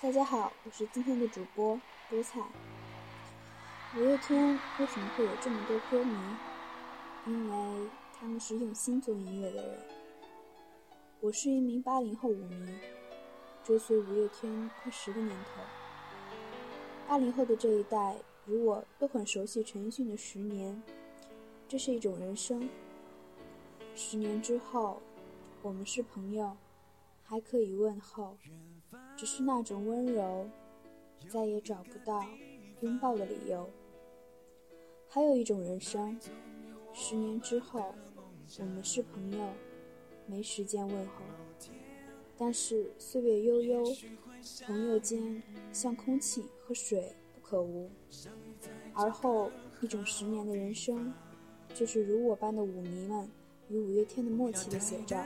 [0.00, 1.74] 大家好，我是今天的主播
[2.08, 2.40] 菠菜。
[3.96, 6.14] 五月天为什么会有这么多歌迷？
[7.26, 9.78] 因为他们是用心做音乐的人。
[11.18, 12.78] 我是一名八零后舞迷，
[13.64, 15.62] 追随五月天快十个年头。
[17.08, 20.80] 八零后的这一代，如我都很熟悉陈奕迅的《十年》，
[21.66, 22.70] 这是一种人生。
[23.96, 25.02] 十年之后，
[25.60, 26.56] 我们是朋友，
[27.30, 28.38] 还可以问候，
[29.14, 30.48] 只是那种温柔，
[31.28, 32.24] 再也找不到
[32.80, 33.68] 拥抱的理由。
[35.10, 36.18] 还有一种人生，
[36.94, 37.94] 十年之后，
[38.58, 39.46] 我们是朋友，
[40.26, 41.22] 没时间问候，
[42.38, 43.84] 但是岁月悠悠，
[44.64, 47.90] 朋友间像空气和水不可无。
[48.94, 49.52] 而后
[49.82, 51.12] 一种十年的人生，
[51.74, 53.30] 就是如我般的舞迷们
[53.68, 55.22] 与五月天的默契的写照。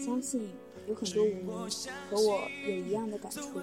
[0.00, 0.50] 相信
[0.86, 1.52] 有很多舞迷
[2.10, 3.60] 和我有一样的感触。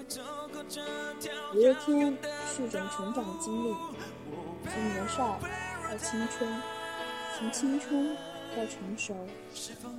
[1.54, 3.76] 五月天是一种成长的经历。
[4.72, 5.40] 从年少
[5.90, 6.62] 到青春，
[7.38, 8.16] 从青春
[8.56, 9.16] 到成熟，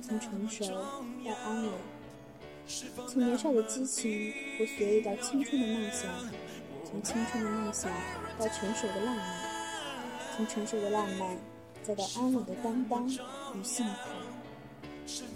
[0.01, 1.73] 从成熟到安稳，
[3.07, 6.09] 从年少的激情和随意到青春的梦想，
[6.85, 7.91] 从青春的梦想
[8.39, 9.25] 到成熟的浪漫，
[10.35, 11.37] 从成熟的浪漫
[11.83, 14.09] 再到安稳的担当与幸福。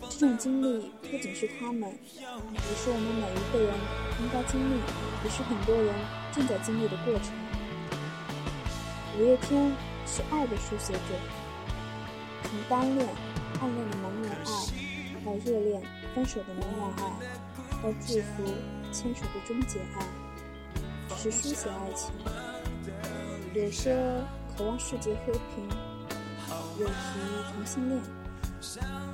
[0.09, 3.73] 这种经历不仅是他们，也是我们每一个人
[4.21, 4.79] 应该经历，
[5.23, 5.93] 也是很多人
[6.31, 7.33] 正在经历的过程。
[9.17, 9.71] 五月天
[10.05, 10.99] 是爱的书写者，
[12.43, 13.07] 从单恋、
[13.59, 14.45] 暗恋的茫然爱，
[15.25, 15.81] 到热恋、
[16.13, 17.01] 分手的茫然爱，
[17.81, 18.43] 到祝福、
[18.91, 22.11] 牵手的终结爱，是书写爱情。
[23.53, 23.93] 有说
[24.57, 25.67] 渴望世界和平，
[26.79, 26.93] 有提
[27.53, 28.01] 同性恋，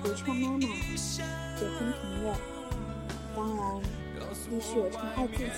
[0.04, 2.28] 有唱妈妈，有哼朋友，
[3.36, 3.60] 当然
[4.50, 5.50] 必须有唱爱自己。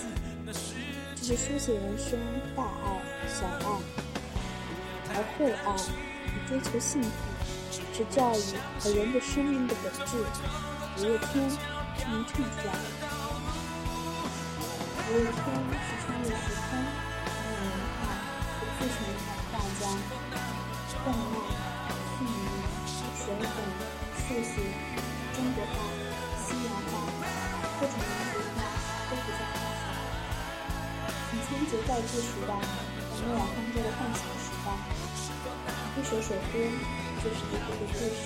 [1.16, 2.20] 这是书写人生
[2.56, 2.86] 大爱、
[3.28, 3.66] 小爱。
[5.16, 5.66] 而会爱
[6.25, 7.09] 与追求幸福，
[7.94, 10.18] 是教育和人的生命的本质。
[10.97, 11.56] 五月天是
[12.09, 13.06] 能唱出来的。
[15.06, 15.38] 五月天
[15.85, 16.81] 是穿越时空、
[17.22, 18.02] 传承文化
[18.58, 18.96] 和自成
[24.34, 24.66] 速写、
[25.36, 25.86] 中国画、
[26.42, 27.06] 西洋画，
[27.80, 28.66] 各种民族画
[29.06, 29.94] 都不在话下。
[31.30, 32.58] 从仓颉造字时代到
[33.22, 34.74] 诺亚方舟的幻想时代。
[35.94, 36.58] 一首首歌
[37.22, 38.26] 就是一个个故事，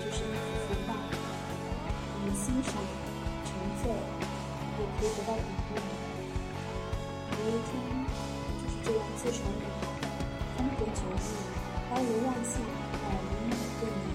[0.00, 0.96] 就是一幅幅画。
[0.96, 2.72] 我们欣赏、
[3.44, 5.84] 沉醉，也可以得到鼓励。
[7.36, 7.70] 五月天
[8.56, 9.84] 就是这样自成一派，
[10.56, 11.28] 风格迥异，
[11.90, 12.56] 包罗万象，
[13.04, 14.09] 百年对年，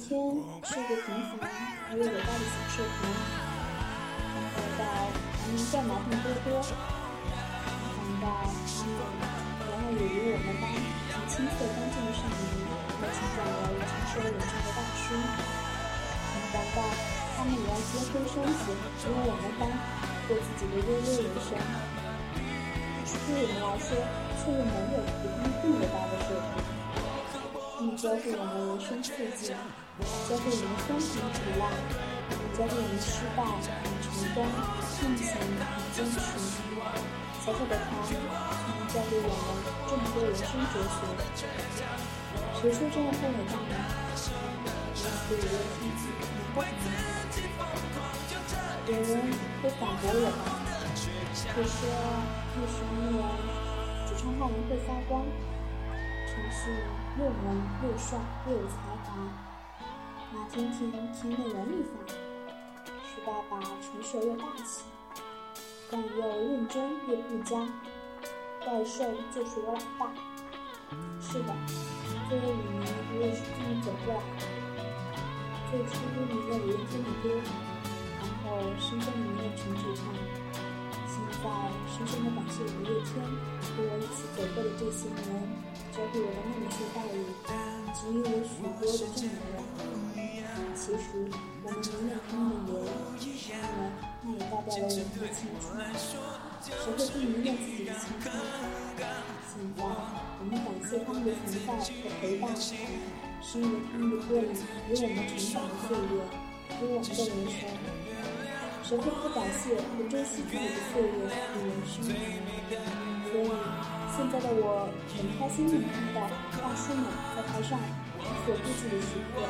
[0.00, 0.16] 天
[0.64, 1.44] 是一个平凡
[1.92, 3.04] 而又伟大的小社团，
[4.32, 4.82] 从头到
[5.36, 6.88] 还能再麻烦多多，想到
[7.84, 8.16] 他们
[9.68, 10.72] 然后也与我们班
[11.12, 12.64] 从青涩干净的少年，
[12.96, 15.12] 到成长为成熟稳重的大叔，
[16.32, 16.80] 没想到
[17.36, 19.68] 他们也要结婚生子，与我们班
[20.26, 21.52] 过自己的悠悠人生。
[23.28, 23.94] 对我们来说，
[24.40, 26.09] 却又没有比他们更伟大的社团。
[26.09, 26.09] 他们
[28.00, 29.52] 教会我们人生四季，
[30.24, 31.68] 教会我们风平苦辣，
[32.56, 33.60] 教会我们失败与
[34.00, 35.52] 成功，梦想与
[35.92, 36.16] 坚持。
[37.44, 39.52] 小小的他，能教会我们
[39.84, 41.04] 这么多人生哲学。
[42.56, 43.76] 谁说这样不伟大呢？
[44.96, 45.36] 因此，
[46.56, 46.80] 我要天
[47.28, 48.24] 气能够很
[48.88, 49.28] 有人
[49.60, 50.48] 会反驳我们，
[51.52, 51.84] 会说
[52.56, 53.28] 为什么
[54.08, 55.20] 主唱浩文会发光？
[56.30, 56.70] 陈是
[57.18, 59.10] 又萌又帅又有才华，
[60.32, 62.14] 马天天甜的文艺范，
[63.04, 64.84] 徐爸爸成熟又大气，
[65.90, 67.66] 但又认真又顾家，
[68.64, 69.02] 怪兽
[69.34, 70.12] 就是我老大。
[71.20, 71.52] 是的，
[72.28, 74.40] 作为舞迷，我也是这么走过来的。
[75.68, 77.26] 最初迷了五月天的歌，
[78.20, 80.14] 然后深深迷了陈主唱，
[81.08, 81.44] 现在
[81.90, 83.18] 深深的感谢五月天
[83.74, 85.69] 和我一起走过的这些年。
[85.90, 87.18] 教会我的那么些道理，
[87.98, 89.26] 给予我许多的正
[89.76, 89.82] 能
[90.14, 90.18] 量。
[90.76, 91.02] 其实
[91.64, 92.70] 我们迷恋他们的
[93.18, 93.58] 颜，
[94.22, 95.66] 因为那也代表了我们的青春。
[96.62, 98.30] 谁会不迷恋自己的青春？
[99.50, 99.82] 现在
[100.38, 104.46] 我们感谢他们的存在和陪伴，是因为他们的歌里
[104.90, 106.22] 有我们成长的岁月，
[106.80, 107.66] 有我们的人生。
[108.84, 111.10] 谁会不感谢和珍惜自己的岁月
[111.58, 111.98] 与人生？
[113.30, 113.50] 所以。
[114.10, 116.28] 现在的我很开心能看到
[116.60, 117.78] 大叔们在台上
[118.18, 119.40] 无所顾忌的时刻，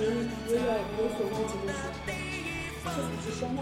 [0.00, 0.08] 也
[0.50, 0.66] 也有
[0.98, 2.10] 有所顾忌的时刻，
[2.90, 3.60] 这才是生活。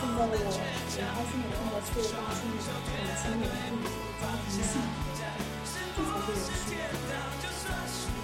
[0.00, 3.78] 现在的我很开心能看到所有大叔们感情稳定，
[4.18, 4.82] 家庭幸福，
[5.94, 7.14] 这才是人生。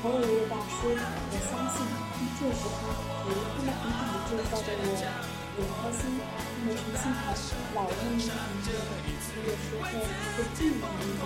[0.02, 1.86] 偶尔一位大叔，我相信
[2.16, 2.90] 并祝福他，
[3.28, 5.41] 也他们很好的制造着我。
[5.58, 6.00] 也开心，
[6.62, 7.20] 因为重庆好，
[7.74, 8.74] 老人们的朋友，
[9.44, 9.92] 有时候会
[10.56, 11.22] 这样的一种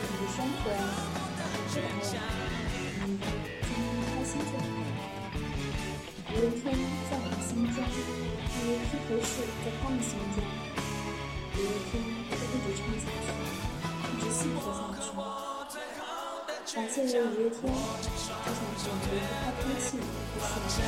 [0.00, 0.62] 你的生活
[1.68, 1.88] 是不然，
[3.06, 3.24] 你健康
[4.04, 4.62] 开心就好。
[6.32, 6.62] 有一天
[7.08, 7.76] 在我们心中，
[8.60, 9.32] 有一天合适
[9.64, 10.38] 在他们心中，
[11.56, 11.92] 有一天
[12.28, 13.26] 会一直唱下去，
[14.04, 14.89] 一直幸福下去。
[16.72, 17.60] 感谢这五月天，
[18.00, 18.96] 就像是我们
[19.42, 20.00] 开空气，不
[20.70, 20.78] 是。